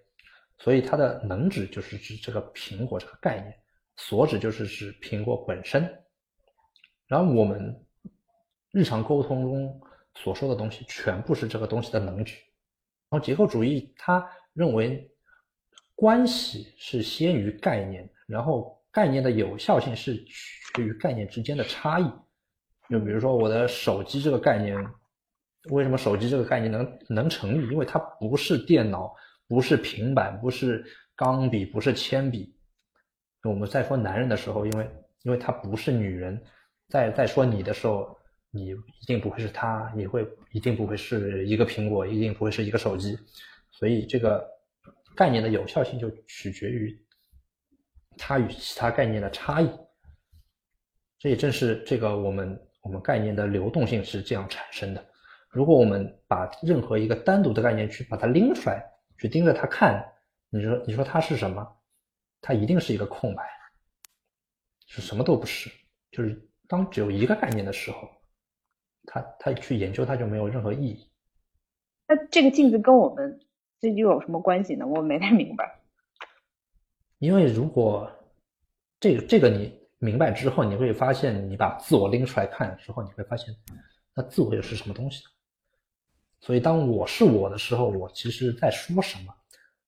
[0.58, 3.54] 所以它的能指就是指这个苹果这个概念，
[3.96, 5.82] 所指就是指苹果本身。
[7.08, 7.86] 然后我们
[8.72, 9.82] 日常沟通中。
[10.18, 12.36] 所说的东西全部是这个东西的能指，
[13.10, 15.12] 然后结构主义他认为
[15.94, 22.10] 关系是先于概念，然后概念的有效性是取决于概念之间的差异。
[22.90, 24.78] 就比如说我的手机这个概念，
[25.70, 27.68] 为什么手机这个概念能能成立？
[27.70, 29.14] 因为它不是电脑，
[29.48, 32.56] 不是平板，不是钢笔，不是铅笔。
[33.44, 34.90] 我们在说男人的时候，因为
[35.24, 36.42] 因为他不是女人，
[36.90, 38.16] 在在说你的时候。
[38.58, 43.20] 你一定不会是他，你会一定不会是一个苹果，一定不会是一个手机，
[43.70, 44.42] 所以这个
[45.14, 46.98] 概念的有效性就取决于
[48.18, 49.70] 它与其他概念的差异。
[51.20, 55.06] 这也正是这个我们我们概念的流动性是这样产生的。
[55.56, 58.86] 如果我们把任何一个单独的概念去把它拎出来，
[59.18, 60.06] 去盯着它看，
[60.50, 61.66] 你说你说它是什么？
[62.42, 63.44] 它一定是一个空白，
[64.86, 65.72] 是什么都不是。
[66.12, 68.08] 就是当只有一个概念的时候。
[69.08, 71.08] 它它去研究，它就没有任何意义。
[72.08, 73.40] 那这个镜子跟我们
[73.80, 74.88] 这又有什么关系呢？
[74.88, 75.80] 我没太明白。
[77.20, 78.12] 因为如果
[79.00, 83.56] 这个这个你明白之后，你会发现，你把自我拎出来看之后，你会发现，
[84.16, 85.24] 那自我又是什么东西？
[86.46, 89.34] 所以，当我是我的时候，我其实在说什么？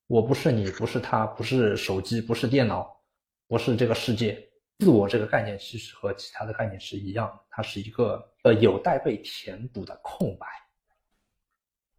[0.07, 2.99] 我不是你，不是他，不是手机，不是电脑，
[3.47, 4.43] 不是这个世界。
[4.79, 10.47] 自我这个概念其实和其他的概念是一样的，它是一个呃有待被填补的空白，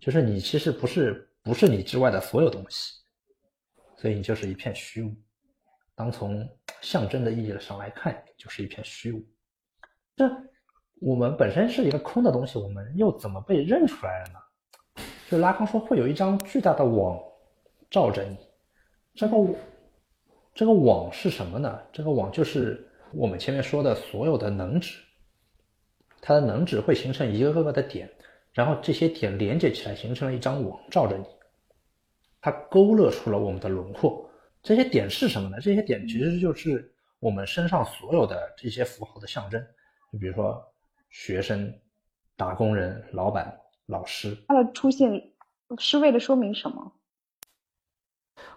[0.00, 2.94] 就是你其实不是不是你之外的所有东西，
[3.96, 5.14] 所以你就是一片虚无。
[5.94, 6.44] 当从
[6.80, 9.24] 象征的意义上来看，就是一片虚无。
[10.16, 10.28] 这
[11.00, 14.40] 我们本身是一个空的东西，我们又怎么被认出来了呢？
[15.28, 17.20] 就拉康说，会有一张巨大的网
[17.90, 18.34] 罩着你。
[19.14, 19.36] 这个
[20.54, 21.78] 这个网是什么呢？
[21.92, 24.98] 这个网就是我们前面说的所有的能指，
[26.22, 28.10] 它的能指会形成一个个的点，
[28.54, 31.24] 然后这些点连接起来，形成了一张网罩着你。
[32.40, 34.26] 它勾勒出了我们的轮廓。
[34.62, 35.58] 这些点是什么呢？
[35.60, 39.60] 这些点其实就是我们身上所有的这些符号的象征。
[40.10, 40.58] 就比如说
[41.10, 41.70] 学生、
[42.34, 43.54] 打工人、老板、
[43.88, 44.36] 老师。
[44.48, 45.32] 他的出现
[45.78, 46.92] 是为了说明什么？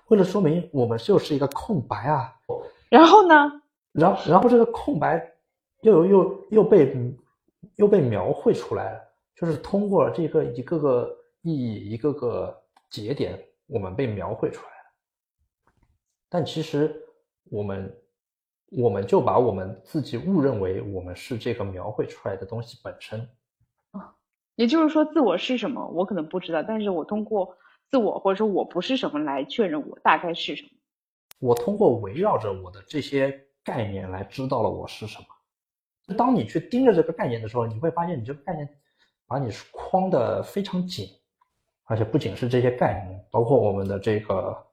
[0.08, 2.34] 为了说明我们就是一个空白啊。
[2.90, 3.36] 然后呢？
[3.94, 5.34] 然后，然后这个空白
[5.82, 6.96] 又又又被
[7.76, 9.00] 又被描绘出来了，
[9.36, 14.94] 就是通过这个一个个意义、一个个节点，我们被描绘出来了。
[16.30, 16.96] 但其实，
[17.46, 18.02] 我们
[18.72, 23.41] 我们就把我们自己误认为我们是这个描绘出来的东西本身啊，
[24.56, 27.56] 也就是说，自我是什么，我可能不知道，但是我通过
[27.90, 30.70] 自我或者说我不是什么来确认我大概是什么。
[31.40, 36.16] 我通过围绕着我的这些概念来知道了我是什么。
[36.16, 38.68] 当你去盯着这个概念的时候，你会发现你这个概念
[39.28, 41.08] 把你框的非常紧，
[41.86, 44.68] 而且不仅是这些概念，包括我们的这个。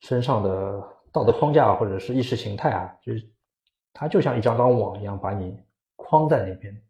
[0.00, 3.26] 身上的道德框架或者是意识形态啊，就是
[3.90, 5.58] 它就像一张张网一样把你
[5.96, 6.83] 框在那边。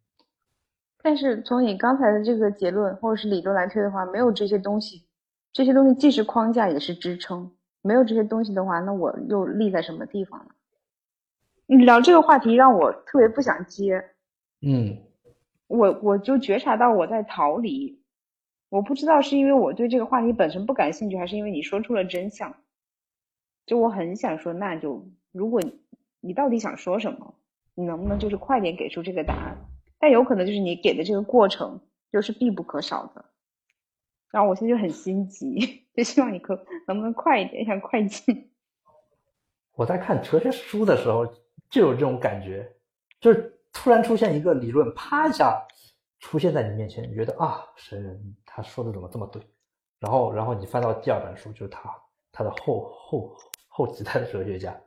[1.05, 5.07] 但是从你刚才的这个结论或者是理论来推的话，没有这些东西，
[5.53, 7.53] 这些东西既是框架也是支撑。
[7.83, 10.55] 没有这些东西的话，那我又立在什么地方呢？
[11.67, 14.03] 你聊这个话题让我特别不想接。
[14.63, 14.97] 嗯，
[15.67, 18.01] 我我就觉察到我在逃离，
[18.71, 22.55] 我不知道是因为我对这个话题本身不感兴趣，还是因为你说出了真相。
[23.67, 25.61] 就我很想说，那就如果
[26.21, 27.35] 你到底想说什么，
[27.75, 29.55] 你能不能就是快点给出这个答案？
[30.05, 31.81] 但有可能就是你给的这个过程
[32.13, 33.25] 就是必不可少的。
[34.31, 36.55] 然后我现在就很心急， 就希望你可
[36.87, 38.53] 能不能快一点，想快进。
[39.73, 41.27] 我在看哲学书的时候
[41.71, 42.71] 就有这种感觉，
[43.19, 45.59] 就是突然出现一个理论，啪一下
[46.19, 49.41] 出现在你面前，你觉得啊，神人他说的怎么这么对？
[50.01, 51.91] 然后，然后你翻到第二本书，就是他
[52.31, 53.35] 他的后后。
[53.77, 54.81] 后几代的哲学家，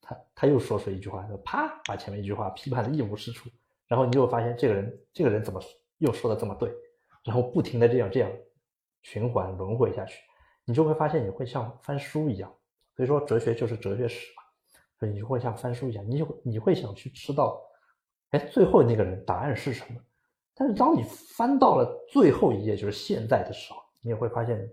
[0.00, 3.50] 他他又说出一句话，就啪把前面一句话批判的一无是处，
[3.90, 5.60] 然后你就会发现这个人这个人怎么
[5.98, 6.72] 又说的这么对，
[7.24, 8.30] 然后不停的这样这样
[9.02, 10.22] 循环轮回下去，
[10.64, 12.48] 你就会发现你会像翻书一样，
[12.94, 14.44] 所以说哲学就是哲学史嘛，
[14.96, 17.60] 所以你就会像翻书一样，你就你会想去知道，
[18.30, 20.00] 哎，最后那个人答案是什么？
[20.54, 21.02] 但是当你
[21.36, 24.70] 翻到了最后一页，就是现在的时候，你也会发现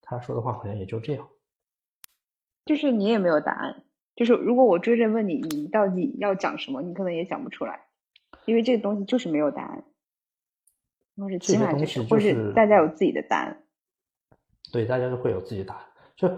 [0.00, 1.28] 他说的话好像也就这样。
[2.64, 3.84] 就是你也没有答案，
[4.16, 7.86] 就是如果我追着问你，你到底要讲什么，你可能也讲不出来，
[8.44, 9.84] 因为这个东西就是没有答案，
[11.16, 13.62] 或者起码就是，或是大家有自己的答案。
[14.72, 15.84] 对，大家都会有自己的答案。
[16.16, 16.30] 就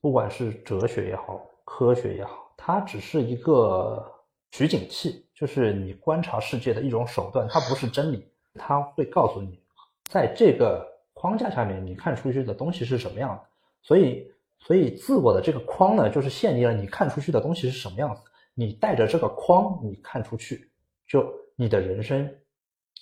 [0.00, 4.04] 不管是哲学也好，科学也好，它只是一个
[4.50, 8.30] 取景器，就是你观察世界的一种手段，它不是真理。
[8.54, 9.60] 它会告诉你，
[10.04, 13.42] 在这个框架下面，你看出去的东西是什么样的。
[13.82, 14.32] 所以。
[14.58, 18.22] 所以，自我的这个框呢，就是限定了你看出去的东西是什么样子。
[18.54, 20.68] 你带着这个框，你看出去，
[21.06, 22.28] 就你的人生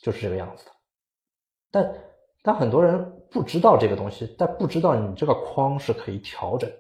[0.02, 0.72] 就是这个样子的。
[1.70, 1.94] 但
[2.42, 6.78] 但很多人不知道这个东西，但不知道你这个框是可以调整的。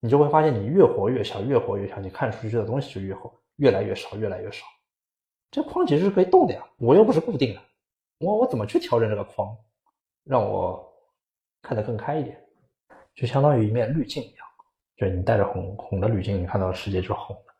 [0.00, 4.66] 你就会发现，你越活越小，越活越小，你看出去的东西就越活越来越少，越来越少。
[5.50, 7.60] 这框其实是可以动的呀，我又不是固定的，
[8.18, 9.56] 我我怎么去调整这个框，
[10.24, 10.84] 让我
[11.60, 12.42] 看得更开一点？
[13.14, 14.46] 就相当于一面滤镜一样，
[14.96, 17.51] 就是你带着红红的滤镜，你看到世界就是红的；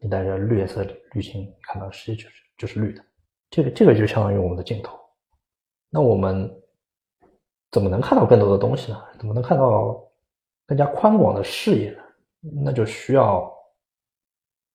[0.00, 3.04] 你带着绿色滤镜，看到世界就是就是绿的。
[3.50, 4.98] 这个这个就相当于我们的镜头。
[5.88, 6.50] 那我们
[7.70, 9.02] 怎么能看到更多的东西呢？
[9.18, 10.00] 怎么能看到
[10.66, 12.02] 更加宽广的视野呢？
[12.64, 13.52] 那就需要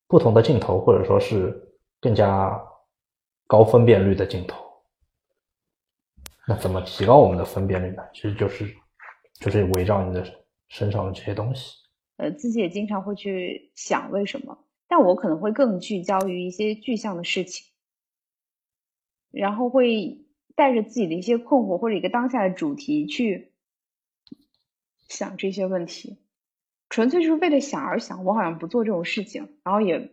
[0.07, 1.53] 不同的镜头，或者说是
[1.99, 2.57] 更加
[3.47, 4.63] 高分辨率的镜头。
[6.47, 8.03] 那怎么提高我们的分辨率呢？
[8.13, 8.65] 其实就是。
[9.37, 10.23] 就是围绕你的
[10.69, 11.75] 身上的这些东西，
[12.15, 14.57] 呃，自己也经常会去想为什么，
[14.87, 17.65] 但我可能会更聚焦于一些具象的事情，
[19.31, 20.25] 然后会
[20.55, 23.51] 带着自己的一些困惑或者一个当下的主题去
[25.07, 26.17] 想这些问题，
[26.89, 28.23] 纯粹就是为了想而想。
[28.25, 30.11] 我好像不做这种事情，然后也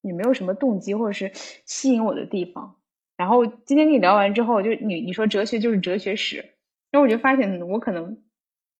[0.00, 1.32] 也没有什么动机或者是
[1.64, 2.76] 吸引我的地方。
[3.16, 6.36] 然后今天跟你聊完之后，就你你说哲学就是哲学史，
[6.90, 8.22] 然后我就发现我可能。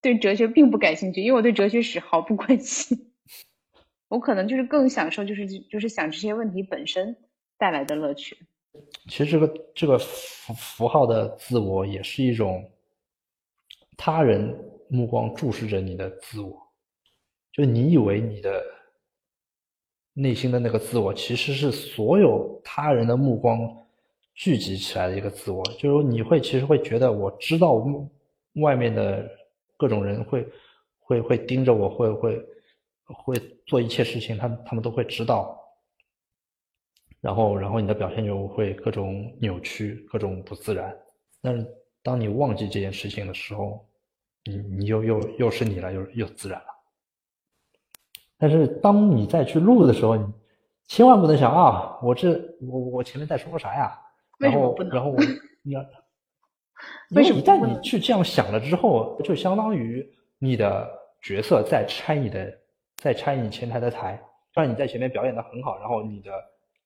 [0.02, 3.13] 对哲学并不感兴趣，因为我对哲学史毫不关心。
[4.14, 7.16] 我可能就是更享受，就是就是想这些问题本身
[7.58, 8.36] 带来的乐趣。
[9.08, 12.70] 其实这个这个符符号的自我也是一种
[13.96, 14.56] 他人
[14.88, 16.56] 目光注视着你的自我，
[17.52, 18.64] 就你以为你的
[20.12, 23.58] 内心的那个自我，其实是所有他人的目光
[24.34, 25.60] 聚集起来的一个自我。
[25.76, 27.84] 就是你会其实会觉得，我知道
[28.62, 29.28] 外面的
[29.76, 30.46] 各种人会
[31.00, 32.46] 会会盯着我，会会
[33.06, 33.36] 会
[33.66, 35.60] 做一切事情，他他们都会知道。
[37.20, 40.94] 然后，然后你的表现就会各种扭曲，各种不自然。
[41.40, 41.66] 但是，
[42.02, 43.86] 当你忘记这件事情的时候，
[44.44, 46.66] 你你又又又是你了，又又自然了。
[48.36, 50.26] 但是，当你再去录的时候，你
[50.86, 53.98] 千万不能想啊，我这我我前面在说个啥呀？
[54.38, 55.16] 然后，然后我
[55.64, 55.80] 你要，
[57.08, 60.06] 因为一旦你去这样想了之后，就相当于
[60.38, 60.86] 你的
[61.22, 62.52] 角色在拆你的，
[63.04, 64.20] 在拆你前台的台。
[64.54, 66.32] 让你在前面表演的很好，然后你的。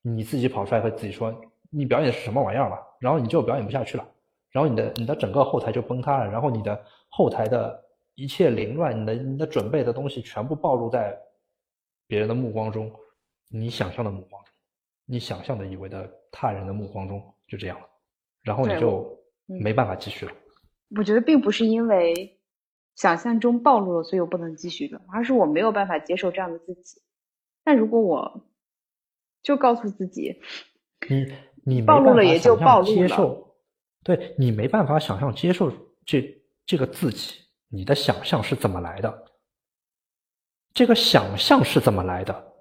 [0.00, 1.34] 你自己跑出来和自己说
[1.70, 4.08] 你表演是什么玩意儿吧，然后你就表演不下去了，
[4.52, 7.78] 然后你的你的整个后台就崩塌了，然后你的后台的
[8.14, 11.18] 一切凌乱，你的你的准备的东西全部暴露在
[12.06, 12.90] 别人的目光中，
[13.50, 14.52] 你想象的目光中，
[15.04, 17.86] 你想象的以为的他人的目光中就这样了，
[18.42, 20.32] 然后你就没办法继续了。
[20.96, 22.38] 我觉得并不是因为
[22.99, 27.01] 想象中暴露了，所以我不能继续了，而是我没有办法接受这样的自己。
[27.62, 28.51] 但如果我
[29.40, 30.40] 就告诉自己，
[31.09, 31.32] 你
[31.64, 33.55] 你暴露了也就暴露了，
[34.03, 35.72] 对你没办法想象接受
[36.05, 37.36] 这这个自己，
[37.68, 39.26] 你的想象是怎么来的？
[40.74, 42.53] 这个想象是怎么来的？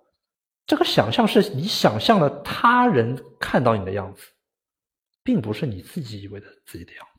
[0.67, 4.21] 这个想象是你想象了他人看到你的样子，
[5.23, 7.16] 并不是你自己以为的自己的样子。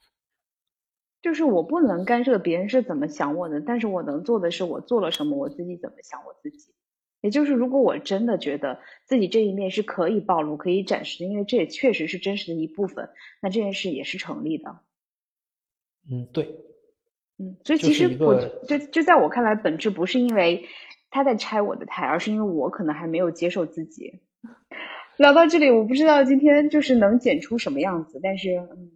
[1.21, 6.73] 就是我不能干涉别人是怎么想我的，但是我能做的是我做了什么，我自己怎么想我自己。
[7.21, 13.09] 也就是，如果我真的觉得自己这一面是可以暴露、可以展示的，因为这也确实是真实的一部分，
[13.43, 14.79] 那这件事也是成立的。
[16.09, 16.45] 嗯，对。
[17.39, 20.66] 嗯，所以其实我就就在我看来，本质不是因为
[21.11, 24.21] 他在拆我的台，而是因为我可能还没有接受自己。
[25.16, 28.93] 聊到这里，我不知道今天就是能剪出什么样子，但是嗯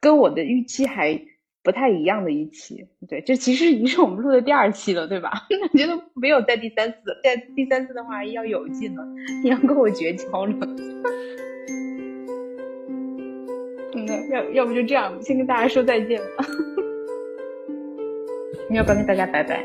[0.00, 1.22] 跟我的预期还。
[1.68, 5.30] 不太一样的一期，对，这其实已经是我们录的第二期了，对吧？
[5.70, 9.04] 我觉得没有在第三次，在第三次的话要有劲了，
[9.42, 10.54] 你要跟我绝交了。
[13.94, 16.46] 嗯，要要不就这样，先跟大家说再见吧。
[18.70, 19.62] 你要不要跟大家拜拜？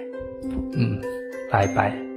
[0.76, 1.00] 嗯，
[1.50, 2.13] 拜拜。